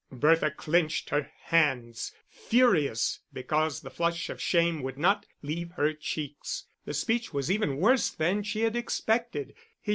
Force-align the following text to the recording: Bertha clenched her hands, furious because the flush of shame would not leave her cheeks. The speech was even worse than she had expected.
Bertha 0.11 0.49
clenched 0.49 1.11
her 1.11 1.29
hands, 1.43 2.11
furious 2.27 3.19
because 3.31 3.81
the 3.81 3.91
flush 3.91 4.31
of 4.31 4.41
shame 4.41 4.81
would 4.81 4.97
not 4.97 5.27
leave 5.43 5.73
her 5.73 5.93
cheeks. 5.93 6.63
The 6.85 6.93
speech 6.95 7.35
was 7.35 7.51
even 7.51 7.77
worse 7.77 8.09
than 8.09 8.41
she 8.41 8.61
had 8.61 8.75
expected. 8.75 9.53